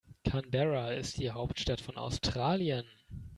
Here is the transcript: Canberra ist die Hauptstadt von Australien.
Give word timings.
Canberra 0.23 0.93
ist 0.93 1.17
die 1.19 1.29
Hauptstadt 1.29 1.79
von 1.79 1.95
Australien. 1.95 2.83